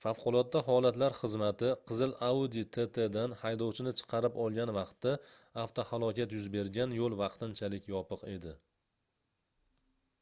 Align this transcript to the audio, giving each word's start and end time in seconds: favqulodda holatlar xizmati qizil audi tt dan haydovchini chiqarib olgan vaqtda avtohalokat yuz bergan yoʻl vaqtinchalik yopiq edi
favqulodda 0.00 0.60
holatlar 0.64 1.14
xizmati 1.20 1.70
qizil 1.90 2.12
audi 2.26 2.64
tt 2.76 3.06
dan 3.14 3.36
haydovchini 3.44 3.94
chiqarib 4.00 4.36
olgan 4.46 4.72
vaqtda 4.78 5.14
avtohalokat 5.64 6.36
yuz 6.38 6.50
bergan 6.58 6.92
yoʻl 6.98 7.16
vaqtinchalik 7.22 7.88
yopiq 7.94 8.26
edi 8.34 8.54